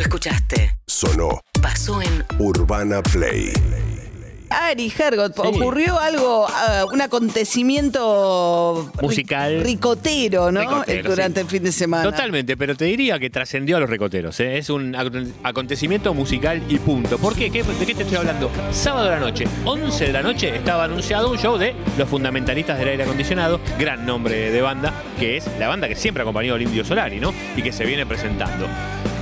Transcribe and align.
Lo 0.00 0.04
escuchaste. 0.04 0.78
Sonó 0.86 1.42
Pasó 1.60 2.00
en 2.00 2.24
Urbana 2.38 3.02
Play. 3.02 3.52
Ari 4.48 4.90
Hergot, 4.98 5.38
ocurrió 5.38 6.00
algo, 6.00 6.46
ah, 6.48 6.86
un 6.90 7.00
acontecimiento 7.02 8.90
Musical. 9.02 9.62
ricotero, 9.62 10.50
¿no? 10.50 10.60
Ricotero, 10.62 11.00
Eh, 11.00 11.02
Durante 11.10 11.40
sí. 11.40 11.44
el 11.46 11.50
fin 11.50 11.62
de 11.64 11.70
semana. 11.72 12.02
Totalmente, 12.02 12.56
pero 12.56 12.74
te 12.74 12.86
diría 12.86 13.18
que 13.18 13.28
trascendió 13.28 13.76
a 13.76 13.80
los 13.80 13.90
recoteros. 13.90 14.40
¿eh? 14.40 14.56
Es 14.58 14.70
un 14.70 14.94
ac- 14.94 15.32
acontecimiento 15.44 16.14
musical 16.14 16.62
y 16.68 16.78
punto. 16.78 17.18
¿Por 17.18 17.36
qué? 17.36 17.50
¿Qué- 17.50 17.62
¿De 17.62 17.86
qué 17.86 17.94
te 17.94 18.02
estoy 18.02 18.16
hablando? 18.16 18.50
Sábado 18.72 19.04
de 19.04 19.10
la 19.10 19.20
noche, 19.20 19.44
11 19.66 20.06
de 20.06 20.12
la 20.14 20.22
noche, 20.22 20.56
estaba 20.56 20.84
anunciado 20.84 21.30
un 21.30 21.36
show 21.38 21.58
de 21.58 21.74
los 21.98 22.08
fundamentalistas 22.08 22.78
del 22.78 22.88
aire 22.88 23.02
acondicionado, 23.04 23.60
gran 23.78 24.06
nombre 24.06 24.50
de 24.50 24.62
banda, 24.62 24.94
que 25.18 25.36
es 25.36 25.46
la 25.58 25.68
banda 25.68 25.86
que 25.88 25.94
siempre 25.94 26.22
acompañó 26.22 26.54
al 26.54 26.62
Indio 26.62 26.84
Solari, 26.86 27.20
¿no? 27.20 27.34
Y 27.54 27.62
que 27.62 27.70
se 27.70 27.84
viene 27.84 28.06
presentando. 28.06 28.66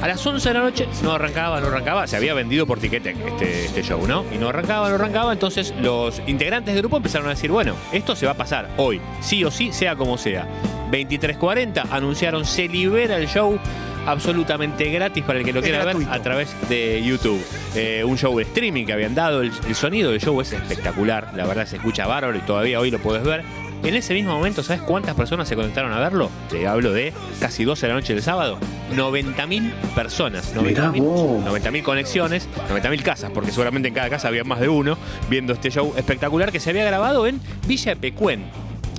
A 0.00 0.06
las 0.06 0.24
11 0.24 0.48
de 0.48 0.54
la 0.54 0.60
noche 0.60 0.88
no 1.02 1.12
arrancaba, 1.12 1.60
no 1.60 1.66
arrancaba, 1.66 2.06
se 2.06 2.16
había 2.16 2.32
vendido 2.32 2.66
por 2.66 2.78
tiquete 2.78 3.16
este, 3.26 3.64
este 3.64 3.82
show, 3.82 4.06
¿no? 4.06 4.24
Y 4.32 4.38
no 4.38 4.48
arrancaba, 4.48 4.88
no 4.88 4.94
arrancaba, 4.94 5.32
entonces 5.32 5.74
los 5.80 6.22
integrantes 6.28 6.74
del 6.74 6.82
grupo 6.82 6.98
empezaron 6.98 7.26
a 7.26 7.30
decir, 7.30 7.50
bueno, 7.50 7.74
esto 7.92 8.14
se 8.14 8.24
va 8.24 8.32
a 8.32 8.36
pasar 8.36 8.70
hoy, 8.76 9.00
sí 9.20 9.42
o 9.42 9.50
sí, 9.50 9.72
sea 9.72 9.96
como 9.96 10.16
sea. 10.16 10.46
23.40 10.92 11.88
anunciaron 11.90 12.44
se 12.44 12.68
libera 12.68 13.16
el 13.16 13.26
show 13.26 13.58
absolutamente 14.06 14.88
gratis 14.90 15.24
para 15.24 15.40
el 15.40 15.44
que 15.44 15.52
lo 15.52 15.60
Es 15.60 15.66
quiera 15.66 15.84
ver 15.84 15.96
a 16.08 16.22
través 16.22 16.54
de 16.68 17.02
YouTube. 17.04 17.44
Eh, 17.74 18.04
un 18.04 18.16
show 18.16 18.36
de 18.38 18.44
streaming 18.44 18.86
que 18.86 18.92
habían 18.92 19.16
dado, 19.16 19.42
el, 19.42 19.50
el 19.66 19.74
sonido 19.74 20.12
del 20.12 20.20
show 20.20 20.40
es 20.40 20.52
espectacular, 20.52 21.32
la 21.34 21.44
verdad 21.44 21.66
se 21.66 21.76
escucha 21.76 22.06
bárbaro 22.06 22.38
y 22.38 22.40
todavía 22.42 22.78
hoy 22.78 22.92
lo 22.92 23.00
puedes 23.00 23.24
ver. 23.24 23.42
En 23.82 23.94
ese 23.94 24.12
mismo 24.12 24.32
momento, 24.34 24.62
¿sabes 24.62 24.82
cuántas 24.82 25.14
personas 25.14 25.48
se 25.48 25.54
conectaron 25.54 25.92
a 25.92 25.98
verlo? 26.00 26.30
Te 26.50 26.66
hablo 26.66 26.92
de 26.92 27.12
casi 27.40 27.64
12 27.64 27.86
de 27.86 27.88
la 27.88 27.94
noche 27.94 28.12
del 28.12 28.22
sábado. 28.22 28.58
90.000 28.94 29.70
personas. 29.94 30.54
90.000 30.54 31.44
90.000 31.44 31.82
conexiones, 31.82 32.48
90.000 32.70 33.02
casas, 33.02 33.30
porque 33.32 33.50
seguramente 33.50 33.88
en 33.88 33.94
cada 33.94 34.10
casa 34.10 34.28
había 34.28 34.44
más 34.44 34.60
de 34.60 34.68
uno 34.68 34.98
viendo 35.30 35.52
este 35.52 35.70
show 35.70 35.94
espectacular 35.96 36.50
que 36.50 36.60
se 36.60 36.70
había 36.70 36.84
grabado 36.84 37.26
en 37.26 37.40
Villa 37.66 37.94
Pecuén. 37.94 38.44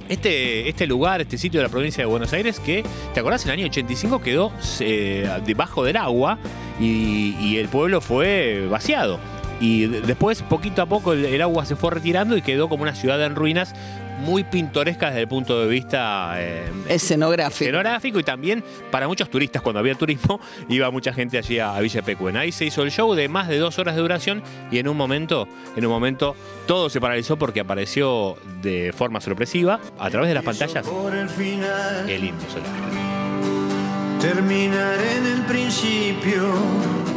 Este, 0.08 0.68
este 0.68 0.88
lugar, 0.88 1.22
este 1.22 1.38
sitio 1.38 1.60
de 1.60 1.68
la 1.68 1.70
provincia 1.70 2.04
de 2.04 2.10
Buenos 2.10 2.34
Aires, 2.34 2.60
que, 2.60 2.84
¿te 3.14 3.20
acordás? 3.20 3.46
En 3.46 3.52
el 3.52 3.60
año 3.60 3.68
85 3.68 4.22
quedó 4.22 4.52
eh, 4.80 5.30
debajo 5.46 5.84
del 5.84 5.98
agua 5.98 6.40
y, 6.80 7.36
y 7.40 7.58
el 7.58 7.68
pueblo 7.68 8.02
fue 8.02 8.66
vaciado. 8.72 9.20
Y 9.60 9.88
de- 9.88 10.02
después, 10.02 10.42
poquito 10.44 10.82
a 10.82 10.86
poco, 10.86 11.14
el, 11.14 11.26
el 11.26 11.42
agua 11.42 11.66
se 11.66 11.76
fue 11.76 11.92
retirando 11.92 12.38
y 12.38 12.42
quedó 12.42 12.70
como 12.70 12.84
una 12.84 12.96
ciudad 12.96 13.24
en 13.26 13.36
ruinas 13.36 13.74
muy 14.22 14.44
pintoresca 14.44 15.08
desde 15.08 15.22
el 15.22 15.28
punto 15.30 15.62
de 15.62 15.68
vista 15.70 16.34
eh, 16.38 16.70
Escenográfico. 16.90 17.64
escenográfico 17.64 18.20
y 18.20 18.24
también 18.24 18.62
para 18.92 19.08
muchos 19.08 19.30
turistas, 19.30 19.62
cuando 19.62 19.80
había 19.80 19.96
turismo, 19.96 20.42
iba 20.70 20.92
mucha 20.92 21.14
gente 21.14 21.38
allí 21.38 21.58
a, 21.60 21.74
a 21.74 21.80
Villa 21.80 22.02
Pecuén. 22.02 22.36
Ahí 22.36 22.52
se 22.52 22.66
hizo 22.66 22.84
el 22.84 22.92
show 22.92 23.14
de 23.16 23.30
más 23.30 23.48
de 23.48 23.58
dos 23.60 23.80
horas 23.80 23.96
de 23.96 24.02
duración 24.02 24.44
y 24.72 24.80
en 24.80 24.90
un 24.90 24.98
momento, 24.98 25.48
en 25.78 25.86
un 25.86 25.92
momento, 25.92 26.36
todo 26.68 26.90
se 26.90 27.00
paralizó 27.00 27.38
porque 27.38 27.62
apareció 27.62 28.36
de 28.62 28.92
forma 28.96 29.22
sorpresiva 29.22 29.80
a 29.98 30.10
través 30.10 30.28
de 30.28 30.34
las 30.36 30.44
pantallas 30.44 30.86
Por 30.86 31.16
el 31.16 31.30
final, 31.30 32.10
el 32.10 32.24
Indio 32.26 32.50
Solari. 32.50 34.20
terminar 34.22 34.98
en 35.18 35.26
el 35.28 35.42
principio. 35.44 37.09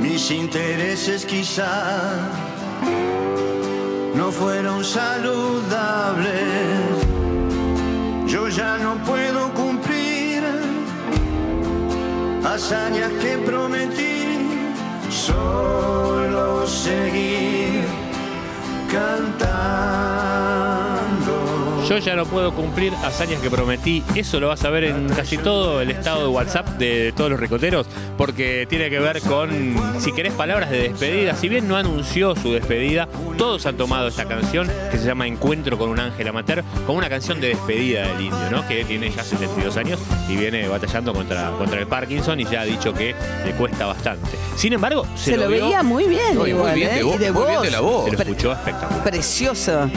Mis 0.00 0.30
intereses 0.30 1.24
quizá 1.24 2.12
no 4.14 4.30
fueron 4.30 4.84
saludables. 4.84 6.30
Yo 8.26 8.48
ya 8.48 8.78
no 8.78 8.96
puedo 9.04 9.52
cumplir 9.54 10.42
hazañas 12.44 13.12
que 13.22 13.38
prometí. 13.38 14.48
Solo 15.10 16.66
seguir 16.66 17.84
cantando. 18.90 19.95
Yo 21.88 21.98
ya 21.98 22.16
no 22.16 22.26
puedo 22.26 22.52
cumplir 22.52 22.92
hazañas 23.04 23.40
que 23.40 23.48
prometí. 23.48 24.02
Eso 24.16 24.40
lo 24.40 24.48
vas 24.48 24.64
a 24.64 24.70
ver 24.70 24.84
en 24.84 25.08
casi 25.08 25.38
todo 25.38 25.80
el 25.80 25.92
estado 25.92 26.22
de 26.22 26.28
WhatsApp 26.28 26.66
de 26.78 27.12
todos 27.16 27.30
los 27.30 27.38
ricoteros, 27.38 27.86
porque 28.18 28.66
tiene 28.68 28.90
que 28.90 28.98
ver 28.98 29.20
con, 29.20 29.76
si 30.00 30.10
querés, 30.10 30.32
palabras 30.32 30.70
de 30.70 30.80
despedida. 30.80 31.36
Si 31.36 31.48
bien 31.48 31.68
no 31.68 31.76
anunció 31.76 32.34
su 32.34 32.52
despedida, 32.52 33.08
todos 33.38 33.66
han 33.66 33.76
tomado 33.76 34.08
esta 34.08 34.24
canción 34.24 34.68
que 34.90 34.98
se 34.98 35.06
llama 35.06 35.28
Encuentro 35.28 35.78
con 35.78 35.90
un 35.90 36.00
ángel 36.00 36.26
amateur, 36.26 36.64
como 36.86 36.98
una 36.98 37.08
canción 37.08 37.40
de 37.40 37.48
despedida 37.50 38.08
del 38.08 38.20
indio, 38.20 38.50
¿no? 38.50 38.66
Que 38.66 38.84
tiene 38.84 39.08
ya 39.10 39.22
72 39.22 39.76
años 39.76 40.00
y 40.28 40.36
viene 40.36 40.66
batallando 40.66 41.14
contra, 41.14 41.52
contra 41.52 41.78
el 41.78 41.86
Parkinson 41.86 42.40
y 42.40 42.46
ya 42.46 42.62
ha 42.62 42.64
dicho 42.64 42.92
que 42.92 43.14
le 43.44 43.52
cuesta 43.52 43.86
bastante. 43.86 44.30
Sin 44.56 44.72
embargo, 44.72 45.06
se, 45.14 45.32
Se 45.32 45.36
lo 45.36 45.48
veía 45.48 45.84
muy 45.84 46.08
bien. 46.08 46.34
No, 46.34 46.48
y 46.48 46.50
muy 46.52 46.58
igual, 46.58 46.74
bien 46.74 46.90
¿eh? 46.90 46.94
de 46.96 47.02
voz, 47.04 47.20
de 47.20 47.30
muy 47.30 47.46
bien 47.46 47.62
de 47.62 47.70
la 47.70 47.80
voz. 47.80 48.10
se 48.10 48.12
lo 48.16 48.22
escuchó 48.22 48.52
espectacular. 48.52 49.04
Precioso. 49.04 49.88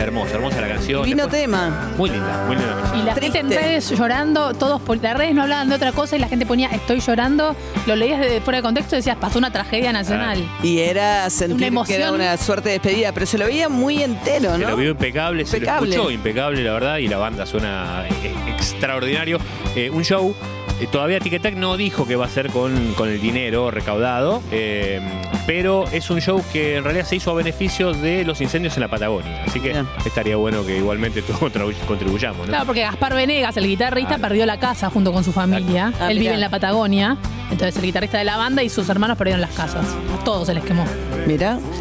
Hermosa, 0.00 0.34
hermosa 0.36 0.60
la 0.62 0.68
canción. 0.68 1.02
Divino 1.02 1.24
Después- 1.24 1.42
tema. 1.42 1.90
Muy 1.98 2.10
linda, 2.10 2.44
muy 2.46 2.56
linda 2.56 2.70
la 2.74 2.80
canción. 2.80 3.00
Y 3.00 3.04
la 3.04 3.14
Triste. 3.14 3.38
gente 3.38 3.54
en 3.56 3.62
redes 3.62 3.90
llorando, 3.90 4.54
todos 4.54 4.80
por 4.80 5.00
las 5.02 5.16
redes 5.16 5.34
no 5.34 5.42
hablaban 5.42 5.68
de 5.68 5.74
otra 5.74 5.92
cosa 5.92 6.16
y 6.16 6.18
la 6.18 6.28
gente 6.28 6.46
ponía 6.46 6.68
estoy 6.68 7.00
llorando, 7.00 7.54
lo 7.86 7.96
leías 7.96 8.18
de 8.20 8.40
fuera 8.40 8.58
de 8.58 8.62
contexto 8.62 8.96
y 8.96 8.98
decías 8.98 9.16
pasó 9.16 9.38
una 9.38 9.52
tragedia 9.52 9.92
nacional. 9.92 10.42
Y 10.62 10.78
era 10.78 11.28
sentir 11.28 11.54
Una 11.56 11.60
que 11.60 11.66
emoción. 11.68 12.00
era 12.00 12.12
una 12.12 12.36
suerte 12.38 12.70
de 12.70 12.78
despedida, 12.78 13.12
pero 13.12 13.26
se 13.26 13.36
lo 13.38 13.44
veía 13.44 13.68
muy 13.68 14.02
entero, 14.02 14.52
Se 14.52 14.58
¿no? 14.58 14.70
lo 14.70 14.76
vio 14.76 14.90
impecable, 14.92 15.44
se 15.44 15.58
Impecable. 15.58 15.88
lo 15.88 15.94
escuchó 15.94 16.10
impecable, 16.10 16.64
la 16.64 16.72
verdad, 16.72 16.96
y 16.98 17.06
la 17.08 17.18
banda 17.18 17.44
suena 17.44 18.04
eh, 18.08 18.32
extraordinario. 18.54 19.38
Eh, 19.76 19.90
un 19.90 20.02
show, 20.04 20.34
todavía 20.86 21.20
Tic 21.20 21.54
no 21.54 21.76
dijo 21.76 22.06
que 22.06 22.16
va 22.16 22.26
a 22.26 22.28
ser 22.28 22.48
con, 22.50 22.94
con 22.94 23.08
el 23.08 23.20
dinero 23.20 23.70
recaudado, 23.70 24.42
eh, 24.50 25.00
pero 25.46 25.84
es 25.92 26.08
un 26.10 26.20
show 26.20 26.42
que 26.52 26.76
en 26.76 26.84
realidad 26.84 27.04
se 27.06 27.16
hizo 27.16 27.30
a 27.30 27.34
beneficio 27.34 27.92
de 27.92 28.24
los 28.24 28.40
incendios 28.40 28.76
en 28.76 28.80
la 28.82 28.88
Patagonia. 28.88 29.42
Así 29.46 29.60
que 29.60 29.70
Bien. 29.70 29.86
estaría 30.04 30.36
bueno 30.36 30.64
que 30.64 30.76
igualmente 30.78 31.22
todos 31.22 31.40
contribu- 31.52 31.74
contribuyamos, 31.86 32.40
¿no? 32.40 32.46
Claro, 32.46 32.66
porque 32.66 32.80
Gaspar 32.82 33.14
Venegas, 33.14 33.56
el 33.56 33.66
guitarrista, 33.66 34.18
perdió 34.18 34.46
la 34.46 34.58
casa 34.58 34.90
junto 34.90 35.12
con 35.12 35.24
su 35.24 35.32
familia. 35.32 35.92
Ah, 36.00 36.10
Él 36.10 36.18
mirá. 36.18 36.20
vive 36.30 36.34
en 36.34 36.40
la 36.40 36.50
Patagonia. 36.50 37.16
Entonces 37.50 37.76
el 37.76 37.82
guitarrista 37.82 38.16
de 38.18 38.24
la 38.24 38.36
banda 38.36 38.62
y 38.62 38.68
sus 38.68 38.88
hermanos 38.88 39.18
perdieron 39.18 39.40
las 39.40 39.50
casas. 39.50 39.84
A 40.18 40.24
todos 40.24 40.46
se 40.46 40.54
les 40.54 40.62
quemó. 40.64 40.84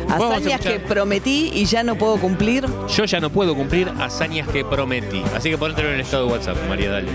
A 0.09 0.15
hazañas 0.15 0.61
que 0.61 0.79
prometí 0.79 1.51
y 1.53 1.65
ya 1.65 1.83
no 1.83 1.95
puedo 1.95 2.17
cumplir. 2.17 2.65
Yo 2.95 3.05
ya 3.05 3.19
no 3.19 3.29
puedo 3.29 3.55
cumplir 3.55 3.91
hazañas 3.99 4.47
que 4.47 4.65
prometí. 4.65 5.23
Así 5.35 5.49
que 5.51 5.57
ponértelo 5.57 5.89
en 5.89 5.95
el 5.95 6.01
estado 6.01 6.25
de 6.25 6.31
WhatsApp, 6.33 6.57
María, 6.67 6.89
dale. 6.89 7.07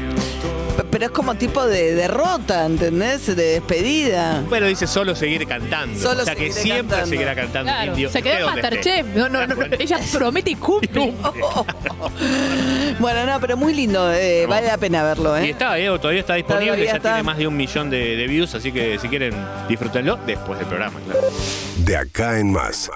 Pero 0.90 1.04
es 1.06 1.10
como 1.10 1.34
tipo 1.34 1.64
de 1.66 1.94
derrota, 1.94 2.66
¿entendés? 2.66 3.26
De 3.26 3.34
despedida. 3.34 4.42
Bueno, 4.48 4.66
dice 4.66 4.86
solo 4.86 5.14
seguir 5.16 5.46
cantando. 5.46 5.98
Solo 6.00 6.22
o 6.22 6.24
sea 6.24 6.34
que 6.34 6.52
siempre 6.52 6.80
cantando. 6.96 7.06
seguirá 7.06 7.34
cantando 7.34 7.72
Claro, 7.72 7.90
indio. 7.92 8.10
se 8.10 8.22
quedó 8.22 8.38
en. 8.38 8.44
Masterchef. 8.46 9.06
No, 9.14 9.28
no, 9.28 9.46
no, 9.46 9.56
Bueno. 9.56 9.76
ella 9.80 9.98
promete 10.12 10.50
y 10.50 10.54
cumple. 10.56 11.12
Bueno, 13.00 13.26
no, 13.26 13.40
pero 13.40 13.56
muy 13.56 13.74
lindo. 13.74 14.12
eh, 14.12 14.46
vale 14.46 14.66
la 14.68 14.78
pena 14.78 15.02
verlo, 15.02 15.38
Y 15.40 15.46
¿eh? 15.46 15.50
está, 15.50 15.78
eh, 15.78 15.86
todavía 15.98 16.20
está 16.20 16.34
disponible, 16.34 16.66
Todavía 16.68 16.86
ya 16.92 16.96
está. 16.96 17.08
tiene 17.10 17.22
más 17.24 17.38
de 17.38 17.46
un 17.48 17.56
millón 17.56 17.90
de, 17.90 18.16
de 18.16 18.26
views, 18.26 18.54
así 18.54 18.70
que 18.72 18.98
si 18.98 19.08
quieren 19.08 19.34
disfrútenlo 19.68 20.16
después 20.26 20.58
del 20.58 20.68
programa, 20.68 21.00
claro. 21.04 21.28
De 21.78 21.96
acá 21.96 22.38
en 22.38 22.52
más. 22.52 22.88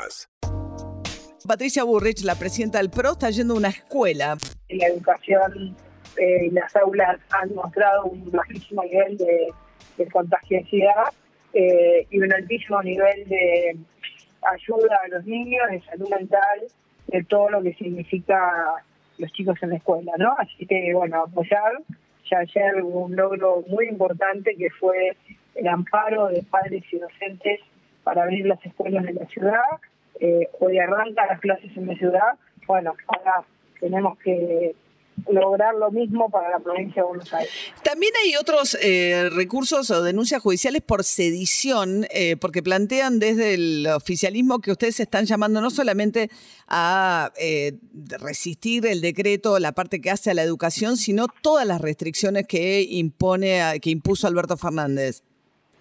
Patricia 1.47 1.83
Burrich, 1.85 2.23
la 2.23 2.35
presidenta 2.37 2.79
del 2.79 2.91
PRO, 2.91 3.13
está 3.13 3.31
yendo 3.31 3.55
a 3.55 3.57
una 3.57 3.69
escuela. 3.69 4.37
la 4.69 4.87
educación 4.87 5.77
eh, 6.19 6.49
las 6.53 6.75
aulas 6.77 7.19
han 7.31 7.55
mostrado 7.55 8.05
un 8.05 8.31
bajísimo 8.31 8.83
nivel 8.83 9.17
de, 9.19 9.49
de 9.97 10.09
contagiosidad 10.09 11.13
eh, 11.53 12.07
y 12.11 12.19
un 12.19 12.33
altísimo 12.33 12.83
nivel 12.83 13.29
de 13.29 13.77
ayuda 14.43 14.99
a 15.05 15.09
los 15.09 15.25
niños, 15.25 15.63
de 15.71 15.81
salud 15.83 16.09
mental, 16.11 16.61
de 17.07 17.25
todo 17.25 17.51
lo 17.51 17.63
que 17.63 17.75
significa 17.75 18.85
los 19.19 19.33
chicos 19.33 19.61
en 19.63 19.71
la 19.71 19.77
escuela, 19.77 20.13
¿no? 20.19 20.35
Así 20.39 20.67
que, 20.67 20.93
bueno, 20.95 21.25
apoyar. 21.25 21.73
Ya 22.31 22.39
ayer 22.41 22.83
hubo 22.83 23.07
un 23.07 23.17
logro 23.17 23.65
muy 23.69 23.87
importante 23.87 24.55
que 24.55 24.69
fue 24.71 25.17
el 25.55 25.67
amparo 25.67 26.29
de 26.29 26.43
padres 26.43 26.85
y 26.93 26.99
docentes 26.99 27.61
para 28.05 28.25
abrir 28.25 28.47
las 28.47 28.65
escuelas 28.65 29.05
de 29.05 29.15
la 29.15 29.27
ciudad. 29.27 29.63
Eh, 30.21 30.49
hoy 30.61 30.79
arrancan 30.79 31.29
las 31.29 31.41
clases 31.41 31.75
en 31.77 31.87
la 31.87 31.95
ciudad. 31.95 32.35
Bueno, 32.67 32.95
ahora 33.07 33.45
tenemos 33.81 34.19
que 34.19 34.75
lograr 35.31 35.75
lo 35.75 35.91
mismo 35.91 36.31
para 36.31 36.51
la 36.51 36.59
provincia 36.59 37.03
de 37.03 37.09
Buenos 37.09 37.33
Aires. 37.33 37.51
También 37.83 38.13
hay 38.25 38.37
otros 38.37 38.79
eh, 38.83 39.29
recursos 39.33 39.91
o 39.91 40.03
denuncias 40.03 40.43
judiciales 40.43 40.83
por 40.83 41.05
sedición, 41.05 42.07
eh, 42.11 42.37
porque 42.37 42.63
plantean 42.63 43.19
desde 43.19 43.55
el 43.55 43.87
oficialismo 43.95 44.61
que 44.61 44.73
ustedes 44.73 45.01
están 45.01 45.25
llamando 45.27 45.61
no 45.61 45.71
solamente 45.71 46.31
a 46.69 47.33
eh, 47.41 47.73
resistir 48.21 48.87
el 48.87 49.01
decreto, 49.01 49.59
la 49.59 49.73
parte 49.73 50.01
que 50.01 50.11
hace 50.11 50.31
a 50.31 50.35
la 50.35 50.43
educación, 50.43 50.97
sino 50.97 51.27
todas 51.43 51.67
las 51.67 51.81
restricciones 51.81 52.47
que 52.47 52.83
impone, 52.83 53.61
que 53.81 53.91
impuso 53.91 54.27
Alberto 54.27 54.57
Fernández. 54.57 55.23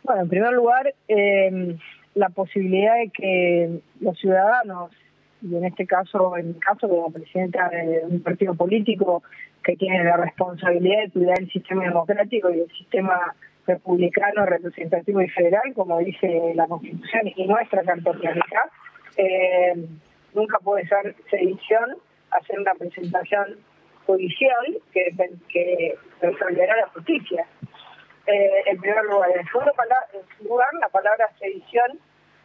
Bueno, 0.08 0.22
en 0.22 0.30
primer 0.30 0.54
lugar, 0.54 0.94
eh, 1.10 1.78
la 2.16 2.30
posibilidad 2.30 2.96
de 2.96 3.10
que 3.10 3.82
los 4.00 4.18
ciudadanos, 4.18 4.92
y 5.42 5.56
en 5.56 5.66
este 5.66 5.86
caso, 5.86 6.36
en 6.38 6.50
mi 6.50 6.60
caso 6.60 6.88
como 6.90 7.12
presidenta 7.12 7.70
de 7.70 8.02
un 8.04 8.22
partido 8.22 8.56
político 8.56 9.24
que 9.64 9.76
tiene 9.76 10.04
la 10.04 10.18
responsabilidad 10.18 11.04
de 11.04 11.12
cuidar 11.12 11.40
el 11.40 11.52
sistema 11.52 11.84
democrático 11.84 12.50
y 12.50 12.62
el 12.62 12.72
sistema 12.72 13.36
republicano, 13.68 14.46
representativo 14.46 15.22
y 15.22 15.30
federal, 15.30 15.74
como 15.76 16.00
dice 16.00 16.54
la 16.56 16.68
Constitución 16.68 17.22
y 17.36 17.48
nuestra 17.48 17.84
Carta 17.84 18.10
Orgánica, 18.10 18.70
eh, 19.18 19.88
nunca 20.34 20.58
puede 20.60 20.88
ser 20.88 21.16
sedición 21.30 21.98
hacer 22.32 22.60
una 22.60 22.74
presentación 22.74 23.58
judicial 24.06 24.80
que, 24.94 25.14
que 25.50 25.96
resolverá 26.22 26.78
la 26.78 26.88
justicia. 26.88 27.46
Eh, 28.28 28.64
en 28.66 28.78
primer 28.80 29.06
lugar. 29.06 29.30
En 29.38 29.46
segundo 29.46 29.72
lugar, 30.42 30.68
la 30.82 30.90
palabra 30.90 31.30
sedición 31.40 31.98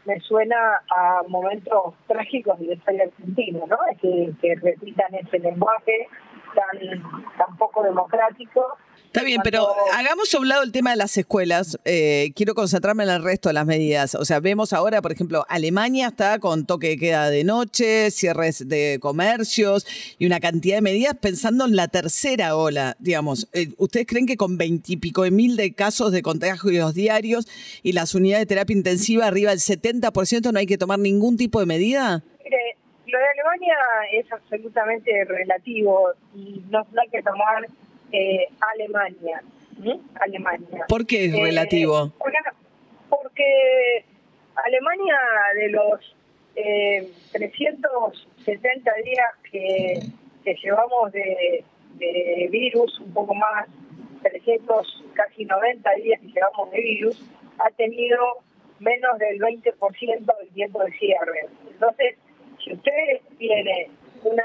me 0.05 0.19
suena 0.21 0.83
a 0.91 1.23
momentos 1.29 1.95
trágicos 2.07 2.59
de 2.59 2.67
la 2.67 2.75
historia 2.75 3.05
argentina, 3.05 3.61
¿no? 3.69 3.79
Que, 4.01 4.33
que 4.41 4.55
repitan 4.57 5.15
ese 5.15 5.39
lenguaje 5.39 6.09
tan, 6.55 7.03
tan 7.37 7.57
poco 7.57 7.83
democrático. 7.83 8.79
Está 9.13 9.25
bien, 9.25 9.43
pero 9.45 9.67
hagamos 9.93 10.35
a 10.35 10.39
un 10.39 10.49
lado 10.49 10.63
el 10.63 10.73
tema 10.73 10.91
de 10.91 10.97
las 10.97 11.19
escuelas. 11.19 11.79
Eh, 11.85 12.33
quiero 12.35 12.55
concentrarme 12.55 13.05
en 13.05 13.11
el 13.11 13.23
resto 13.23 13.51
de 13.51 13.53
las 13.53 13.67
medidas. 13.67 14.15
O 14.15 14.25
sea, 14.25 14.41
vemos 14.41 14.73
ahora, 14.73 15.03
por 15.03 15.13
ejemplo, 15.13 15.45
Alemania 15.51 16.09
está 16.09 16.39
con 16.39 16.65
toque 16.65 16.89
de 16.89 16.97
queda 16.97 17.29
de 17.29 17.45
noche, 17.45 18.11
cierres 18.11 18.67
de 18.71 18.97
comercios 19.03 19.87
y 20.19 20.25
una 20.25 20.41
cantidad 20.41 20.77
de 20.77 20.81
medidas 20.81 21.15
pensando 21.21 21.67
en 21.67 21.77
la 21.77 21.89
tercera 21.89 22.57
ola, 22.57 22.97
digamos. 23.01 23.49
Eh, 23.53 23.75
¿Ustedes 23.77 24.07
creen 24.07 24.25
que 24.25 24.39
con 24.39 24.57
veintipico 24.57 25.25
de 25.25 25.31
mil 25.31 25.57
de 25.57 25.75
casos 25.75 26.11
de 26.11 26.23
contagios 26.23 26.95
diarios 26.95 27.47
y 27.83 27.93
las 27.93 28.15
unidades 28.15 28.45
de 28.45 28.55
terapia 28.55 28.75
intensiva 28.75 29.27
arriba 29.27 29.51
del 29.51 29.61
70% 29.61 30.53
no 30.53 30.59
hay 30.59 30.67
que 30.67 30.79
tomar 30.79 30.99
ningún 30.99 31.37
tipo 31.37 31.61
de 31.61 31.67
medida? 31.67 32.25
De 33.23 33.29
Alemania 33.29 33.77
es 34.13 34.31
absolutamente 34.33 35.25
relativo 35.25 36.11
y 36.35 36.63
no, 36.71 36.87
hay 37.01 37.09
que 37.09 37.23
tomar 37.23 37.67
eh, 38.13 38.47
Alemania. 38.75 39.43
Alemania. 40.21 40.85
¿Por 40.89 41.07
qué 41.07 41.27
es 41.27 41.35
Eh, 41.35 41.43
relativo? 41.43 42.13
porque- 42.19 42.39
Porque 43.09 44.05
Alemania 44.65 45.17
de 45.55 45.69
los 45.71 46.17
eh, 46.57 47.11
370 47.33 48.93
días 49.05 49.31
que, 49.51 50.01
que 50.45 50.55
llevamos 50.63 51.13
de, 51.13 51.65
de 51.95 52.49
virus, 52.51 52.99
un 53.01 53.13
poco 53.13 53.35
más, 53.35 53.67
300, 54.23 55.05
casi 55.15 55.45
90 55.45 55.91
días 56.03 56.21
que 56.21 56.29
llevamos 56.29 56.71
de 56.71 56.81
virus, 56.81 57.23
ha 57.59 57.71
tenido 57.71 58.19
menos 58.81 59.19
del 59.19 59.39
20% 59.39 60.39
del 60.39 60.49
tiempo 60.55 60.85
de 60.85 60.93
cierre. 60.93 61.47
Entonces, 61.71 62.17
si 62.63 62.73
usted 62.73 63.21
tiene 63.39 63.91
una 64.25 64.45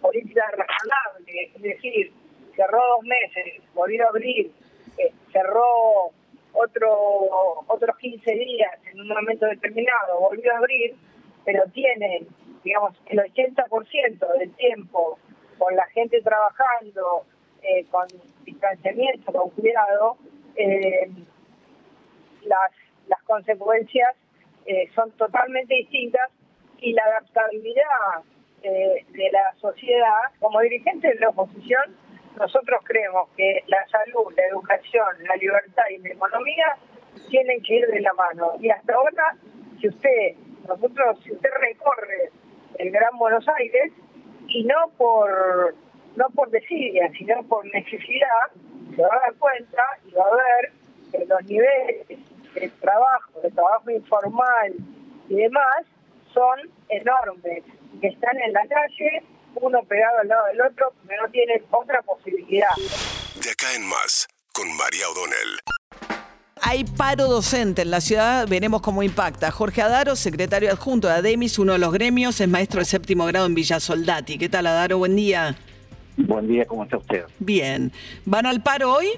política 0.00 0.44
razonable, 0.50 1.50
es 1.54 1.62
decir, 1.62 2.12
cerró 2.54 2.78
dos 2.96 3.04
meses, 3.04 3.62
volvió 3.74 4.06
a 4.06 4.08
abrir, 4.08 4.50
eh, 4.96 5.12
cerró 5.32 6.10
otro 6.52 7.64
otros 7.66 7.96
15 7.98 8.32
días 8.32 8.72
en 8.92 9.00
un 9.00 9.08
momento 9.08 9.46
determinado, 9.46 10.20
volvió 10.20 10.52
a 10.54 10.58
abrir, 10.58 10.94
pero 11.44 11.64
tiene, 11.72 12.26
digamos, 12.64 12.94
el 13.06 13.18
80% 13.18 14.38
del 14.38 14.52
tiempo 14.54 15.18
con 15.58 15.74
la 15.74 15.86
gente 15.88 16.20
trabajando, 16.22 17.24
eh, 17.62 17.84
con 17.90 18.06
distanciamiento, 18.44 19.32
con 19.32 19.50
cuidado, 19.50 20.16
eh, 20.56 21.08
las, 22.44 22.70
las 23.08 23.22
consecuencias 23.22 24.14
son 24.94 25.10
totalmente 25.12 25.74
distintas 25.74 26.30
y 26.80 26.92
la 26.92 27.02
adaptabilidad 27.04 28.22
de 28.62 29.30
la 29.32 29.54
sociedad, 29.60 30.32
como 30.40 30.60
dirigentes 30.60 31.14
de 31.14 31.20
la 31.20 31.28
oposición, 31.28 31.96
nosotros 32.38 32.80
creemos 32.84 33.28
que 33.36 33.62
la 33.66 33.86
salud, 33.88 34.32
la 34.36 34.46
educación, 34.46 35.06
la 35.26 35.36
libertad 35.36 35.84
y 35.90 35.98
la 35.98 36.10
economía 36.10 36.76
tienen 37.30 37.62
que 37.62 37.76
ir 37.76 37.86
de 37.86 38.00
la 38.00 38.12
mano. 38.14 38.52
Y 38.60 38.70
hasta 38.70 38.94
ahora, 38.94 39.36
si 39.80 39.88
usted, 39.88 40.34
nosotros, 40.66 41.18
si 41.24 41.32
usted 41.32 41.50
recorre 41.60 42.30
el 42.78 42.90
Gran 42.90 43.16
Buenos 43.18 43.46
Aires, 43.48 43.92
y 44.48 44.64
no 44.64 44.90
por 44.96 45.74
no 46.16 46.28
por 46.30 46.50
desidia, 46.50 47.08
sino 47.16 47.42
por 47.44 47.64
necesidad, 47.66 48.50
se 48.96 49.02
va 49.02 49.08
a 49.08 49.20
dar 49.20 49.34
cuenta 49.34 49.82
y 50.06 50.12
va 50.12 50.24
a 50.24 50.34
ver 50.34 50.72
que 51.12 51.24
los 51.26 51.44
niveles 51.44 52.08
de 52.54 52.68
trabajo, 52.80 53.40
de 53.40 53.50
trabajo 53.50 53.90
informal 53.90 54.74
y 55.28 55.34
demás 55.36 55.84
son 56.38 56.70
enormes, 56.88 57.64
que 58.00 58.08
están 58.08 58.38
en 58.46 58.52
la 58.52 58.60
calle, 58.68 59.22
uno 59.56 59.82
pegado 59.88 60.18
al 60.20 60.28
lado 60.28 60.46
del 60.46 60.60
otro, 60.60 60.92
que 61.08 61.16
no 61.16 61.28
tienen 61.30 61.64
otra 61.70 62.00
posibilidad. 62.02 62.68
De 63.42 63.50
acá 63.50 63.74
en 63.74 63.84
más, 63.86 64.28
con 64.52 64.68
María 64.76 65.08
O'Donnell. 65.08 65.58
Hay 66.62 66.84
paro 66.84 67.26
docente 67.26 67.82
en 67.82 67.90
la 67.90 68.00
ciudad, 68.00 68.46
veremos 68.48 68.82
cómo 68.82 69.02
impacta. 69.02 69.50
Jorge 69.50 69.82
Adaro, 69.82 70.14
secretario 70.14 70.70
adjunto 70.70 71.08
de 71.08 71.14
ADEMIS, 71.14 71.58
uno 71.58 71.72
de 71.72 71.78
los 71.78 71.92
gremios, 71.92 72.40
es 72.40 72.48
maestro 72.48 72.80
de 72.80 72.84
séptimo 72.84 73.26
grado 73.26 73.46
en 73.46 73.54
Villa 73.54 73.80
Soldati. 73.80 74.38
¿Qué 74.38 74.48
tal, 74.48 74.66
Adaro? 74.66 74.98
Buen 74.98 75.16
día. 75.16 75.56
Buen 76.16 76.46
día, 76.46 76.66
¿cómo 76.66 76.84
está 76.84 76.98
usted? 76.98 77.24
Bien. 77.38 77.92
¿Van 78.24 78.46
al 78.46 78.62
paro 78.62 78.92
hoy? 78.92 79.08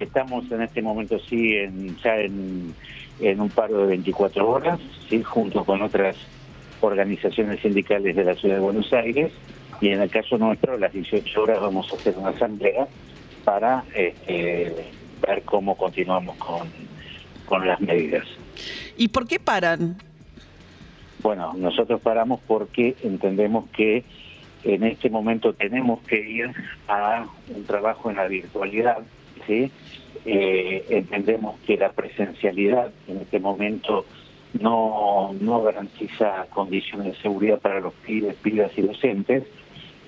Estamos 0.00 0.50
en 0.50 0.62
este 0.62 0.80
momento, 0.80 1.18
sí, 1.18 1.56
en, 1.56 1.96
ya 1.98 2.16
en, 2.16 2.74
en 3.20 3.40
un 3.40 3.50
paro 3.50 3.82
de 3.82 3.86
24 3.88 4.48
horas, 4.48 4.80
sí, 5.08 5.22
junto 5.22 5.64
con 5.64 5.82
otras 5.82 6.16
organizaciones 6.80 7.60
sindicales 7.60 8.16
de 8.16 8.24
la 8.24 8.34
Ciudad 8.34 8.56
de 8.56 8.60
Buenos 8.62 8.90
Aires, 8.94 9.30
y 9.80 9.88
en 9.88 10.00
el 10.00 10.10
caso 10.10 10.38
nuestro, 10.38 10.74
a 10.74 10.78
las 10.78 10.92
18 10.92 11.42
horas 11.42 11.60
vamos 11.60 11.92
a 11.92 11.96
hacer 11.96 12.16
una 12.16 12.30
asamblea 12.30 12.88
para 13.44 13.84
este, 13.94 14.74
ver 15.26 15.42
cómo 15.42 15.76
continuamos 15.76 16.36
con, 16.36 16.68
con 17.46 17.66
las 17.66 17.80
medidas. 17.80 18.26
¿Y 18.96 19.08
por 19.08 19.26
qué 19.26 19.38
paran? 19.38 19.96
Bueno, 21.22 21.52
nosotros 21.58 22.00
paramos 22.00 22.40
porque 22.46 22.96
entendemos 23.02 23.68
que 23.70 24.04
en 24.64 24.84
este 24.84 25.10
momento 25.10 25.52
tenemos 25.52 26.00
que 26.02 26.20
ir 26.20 26.50
a 26.88 27.26
un 27.54 27.64
trabajo 27.64 28.10
en 28.10 28.16
la 28.16 28.26
virtualidad, 28.28 28.98
¿sí? 29.46 29.70
Eh, 30.24 30.84
entendemos 30.90 31.58
que 31.66 31.76
la 31.76 31.92
presencialidad 31.92 32.92
en 33.08 33.18
este 33.18 33.38
momento 33.38 34.04
no, 34.60 35.34
no 35.40 35.62
garantiza 35.62 36.46
condiciones 36.50 37.14
de 37.14 37.22
seguridad 37.22 37.60
para 37.60 37.80
los 37.80 37.94
pibes, 37.94 38.34
pibas 38.36 38.76
y 38.76 38.82
docentes 38.82 39.44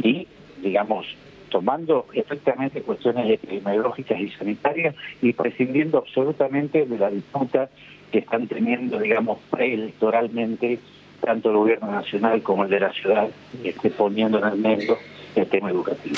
y, 0.03 0.27
digamos, 0.63 1.07
tomando 1.49 2.07
estrictamente 2.13 2.83
cuestiones 2.83 3.31
epidemiológicas 3.31 4.19
y 4.21 4.31
sanitarias 4.31 4.95
y 5.21 5.33
prescindiendo 5.33 5.99
absolutamente 5.99 6.87
de 6.87 6.99
la 6.99 7.11
disputa 7.11 7.69
que 8.11 8.19
están 8.19 8.49
teniendo, 8.49 8.99
digamos, 8.99 9.39
preelectoralmente 9.51 10.79
tanto 11.21 11.51
el 11.51 11.57
gobierno 11.57 11.91
nacional 11.91 12.43
como 12.43 12.65
el 12.65 12.71
de 12.71 12.81
la 12.81 12.93
ciudad, 12.93 13.29
este, 13.63 13.91
poniendo 13.91 14.39
en 14.39 14.45
el 14.45 14.59
medio 14.59 14.99
el 15.37 15.47
tema 15.47 15.71
educativo. 15.71 16.17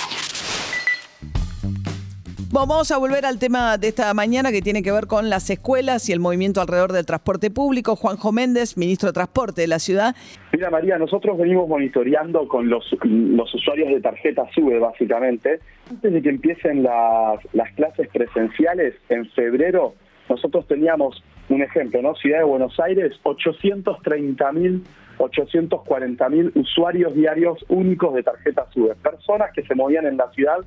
Vamos 2.54 2.92
a 2.92 2.99
volver 2.99 3.26
al 3.26 3.40
tema 3.40 3.78
de 3.78 3.88
esta 3.88 4.14
mañana 4.14 4.52
que 4.52 4.62
tiene 4.62 4.84
que 4.84 4.92
ver 4.92 5.08
con 5.08 5.28
las 5.28 5.50
escuelas 5.50 6.08
y 6.08 6.12
el 6.12 6.20
movimiento 6.20 6.61
alrededor 6.61 6.92
del 6.92 7.04
transporte 7.04 7.50
público. 7.50 7.96
Juanjo 7.96 8.30
Méndez, 8.30 8.76
ministro 8.76 9.08
de 9.08 9.12
Transporte 9.12 9.62
de 9.62 9.66
la 9.66 9.80
ciudad. 9.80 10.14
Mira 10.52 10.70
María, 10.70 10.96
nosotros 10.96 11.37
venimos 11.37 11.68
monitoreando 11.68 12.46
con 12.46 12.68
los, 12.68 12.84
los 13.02 13.52
usuarios 13.52 13.88
de 13.88 14.00
tarjeta 14.00 14.44
SUBE 14.54 14.78
básicamente. 14.78 15.58
Antes 15.90 16.12
de 16.12 16.23
que 16.23 16.28
empiecen 16.28 16.84
las, 16.84 17.40
las 17.54 17.73
clases 17.73 18.08
presenciales 18.11 18.94
en 19.08 19.28
febrero, 19.30 19.94
nosotros 20.28 20.64
teníamos 20.68 21.25
un 21.49 21.61
ejemplo, 21.61 22.02
¿no? 22.02 22.14
Ciudad 22.14 22.38
de 22.38 22.44
Buenos 22.44 22.78
Aires, 22.78 23.14
830 23.25 24.52
mil, 24.52 24.84
840 25.18 26.28
mil 26.28 26.52
usuarios 26.54 27.14
diarios 27.16 27.64
únicos 27.68 28.14
de 28.14 28.23
tarjeta 28.23 28.64
SUBE. 28.73 28.94
Personas 28.94 29.50
que 29.52 29.64
se 29.64 29.75
movían 29.75 30.06
en 30.06 30.18
la 30.18 30.30
ciudad 30.30 30.58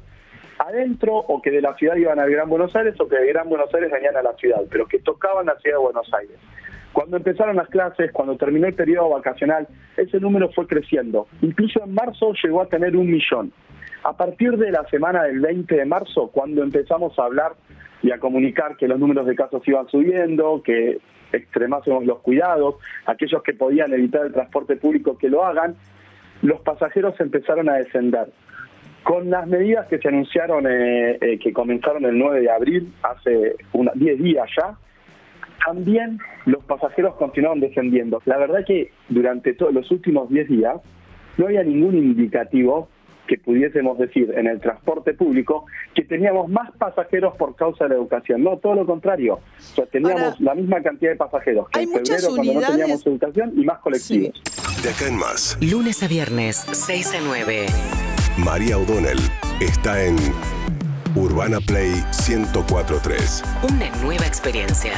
adentro 0.59 1.15
o 1.15 1.41
que 1.41 1.51
de 1.51 1.61
la 1.61 1.75
ciudad 1.75 1.95
iban 1.95 2.19
al 2.19 2.29
Gran 2.29 2.49
Buenos 2.49 2.75
Aires 2.75 2.95
o 2.99 3.07
que 3.07 3.17
de 3.17 3.27
Gran 3.27 3.49
Buenos 3.49 3.73
Aires 3.73 3.91
venían 3.91 4.17
a 4.17 4.21
la 4.21 4.33
ciudad, 4.33 4.61
pero 4.69 4.87
que 4.87 4.99
tocaban 4.99 5.45
la 5.45 5.57
ciudad 5.59 5.77
de 5.77 5.83
Buenos 5.83 6.13
Aires. 6.13 6.37
Cuando 6.93 7.17
empezaron 7.17 7.55
las 7.55 7.69
clases, 7.69 8.11
cuando 8.11 8.37
terminó 8.37 8.67
el 8.67 8.73
periodo 8.73 9.09
vacacional, 9.09 9.67
ese 9.97 10.19
número 10.19 10.49
fue 10.49 10.65
creciendo. 10.65 11.27
Incluso 11.41 11.83
en 11.83 11.93
marzo 11.93 12.33
llegó 12.43 12.61
a 12.61 12.65
tener 12.67 12.95
un 12.95 13.11
millón. 13.11 13.51
A 14.03 14.13
partir 14.13 14.57
de 14.57 14.71
la 14.71 14.83
semana 14.89 15.23
del 15.23 15.39
20 15.39 15.75
de 15.75 15.85
marzo, 15.85 16.31
cuando 16.33 16.63
empezamos 16.63 17.17
a 17.19 17.25
hablar 17.25 17.53
y 18.01 18.11
a 18.11 18.19
comunicar 18.19 18.77
que 18.77 18.87
los 18.87 18.99
números 18.99 19.25
de 19.25 19.35
casos 19.35 19.61
iban 19.67 19.87
subiendo, 19.89 20.61
que 20.63 20.99
extremásemos 21.33 22.05
los 22.05 22.19
cuidados, 22.19 22.75
aquellos 23.05 23.43
que 23.43 23.53
podían 23.53 23.93
evitar 23.93 24.25
el 24.25 24.33
transporte 24.33 24.75
público 24.77 25.17
que 25.17 25.29
lo 25.29 25.45
hagan, 25.45 25.75
los 26.41 26.61
pasajeros 26.61 27.19
empezaron 27.19 27.69
a 27.69 27.75
descender. 27.75 28.29
Con 29.07 29.29
las 29.29 29.47
medidas 29.47 29.87
que 29.87 29.99
se 29.99 30.09
anunciaron, 30.09 30.67
eh, 30.67 31.17
eh, 31.21 31.39
que 31.39 31.53
comenzaron 31.53 32.03
el 32.03 32.19
9 32.19 32.41
de 32.41 32.51
abril, 32.51 32.93
hace 33.03 33.55
una, 33.71 33.93
10 33.95 34.21
días 34.21 34.49
ya, 34.57 34.77
también 35.65 36.19
los 36.45 36.61
pasajeros 36.65 37.15
continuaron 37.15 37.61
descendiendo. 37.61 38.21
La 38.25 38.37
verdad 38.37 38.65
que 38.67 38.91
durante 39.07 39.53
todos 39.53 39.73
los 39.73 39.89
últimos 39.91 40.29
10 40.29 40.49
días 40.49 40.75
no 41.37 41.45
había 41.45 41.63
ningún 41.63 41.95
indicativo 41.95 42.89
que 43.27 43.37
pudiésemos 43.37 43.97
decir 43.97 44.33
en 44.35 44.45
el 44.45 44.59
transporte 44.59 45.13
público 45.13 45.65
que 45.95 46.03
teníamos 46.03 46.49
más 46.49 46.71
pasajeros 46.77 47.33
por 47.37 47.55
causa 47.55 47.85
de 47.85 47.91
la 47.91 47.95
educación. 47.95 48.43
No, 48.43 48.57
todo 48.57 48.75
lo 48.75 48.85
contrario. 48.85 49.35
O 49.35 49.61
sea, 49.75 49.85
teníamos 49.85 50.21
Ahora, 50.21 50.35
la 50.39 50.53
misma 50.53 50.81
cantidad 50.81 51.11
de 51.11 51.17
pasajeros 51.17 51.69
que 51.69 51.79
hay 51.79 51.85
en 51.85 51.91
muchas 51.91 52.09
febrero 52.09 52.35
cuando 52.35 52.53
no 52.53 52.59
unidades- 52.59 52.77
teníamos 52.77 53.07
educación 53.07 53.53
y 53.55 53.63
más 53.63 53.79
colectivos. 53.79 54.43
De 54.83 54.89
acá 54.89 55.07
en 55.07 55.15
más, 55.17 55.57
Lunes 55.61 56.03
a 56.03 56.07
viernes, 56.09 56.57
6 56.73 57.15
a 57.15 57.21
9. 57.25 57.65
María 58.37 58.77
O'Donnell 58.77 59.19
está 59.59 60.03
en 60.03 60.15
Urbana 61.15 61.59
Play 61.59 62.03
1043. 62.27 63.43
Una 63.63 63.89
nueva 64.01 64.27
experiencia. 64.27 64.93